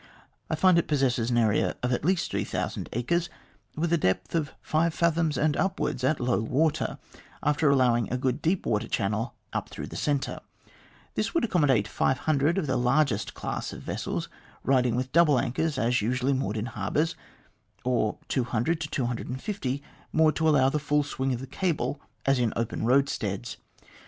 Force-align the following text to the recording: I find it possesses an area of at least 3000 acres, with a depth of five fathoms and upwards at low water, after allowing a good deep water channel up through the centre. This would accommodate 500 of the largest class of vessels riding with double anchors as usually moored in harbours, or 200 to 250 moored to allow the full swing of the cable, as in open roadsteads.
I 0.49 0.55
find 0.55 0.79
it 0.79 0.87
possesses 0.87 1.29
an 1.29 1.37
area 1.37 1.75
of 1.83 1.93
at 1.93 2.03
least 2.03 2.31
3000 2.31 2.89
acres, 2.93 3.29
with 3.75 3.93
a 3.93 3.99
depth 3.99 4.33
of 4.33 4.51
five 4.59 4.95
fathoms 4.95 5.37
and 5.37 5.55
upwards 5.55 6.03
at 6.03 6.19
low 6.19 6.39
water, 6.39 6.97
after 7.43 7.69
allowing 7.69 8.11
a 8.11 8.17
good 8.17 8.41
deep 8.41 8.65
water 8.65 8.87
channel 8.87 9.35
up 9.53 9.69
through 9.69 9.85
the 9.85 9.95
centre. 9.95 10.39
This 11.13 11.35
would 11.35 11.45
accommodate 11.45 11.87
500 11.87 12.57
of 12.57 12.65
the 12.65 12.77
largest 12.77 13.35
class 13.35 13.71
of 13.73 13.83
vessels 13.83 14.27
riding 14.63 14.95
with 14.95 15.11
double 15.11 15.37
anchors 15.37 15.77
as 15.77 16.01
usually 16.01 16.33
moored 16.33 16.57
in 16.57 16.65
harbours, 16.65 17.15
or 17.83 18.17
200 18.27 18.81
to 18.81 18.87
250 18.89 19.83
moored 20.11 20.35
to 20.35 20.49
allow 20.49 20.67
the 20.69 20.79
full 20.79 21.03
swing 21.03 21.31
of 21.31 21.41
the 21.41 21.45
cable, 21.45 22.01
as 22.25 22.39
in 22.39 22.51
open 22.55 22.85
roadsteads. 22.85 23.57